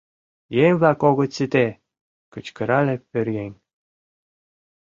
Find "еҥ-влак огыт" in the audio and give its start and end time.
0.63-1.31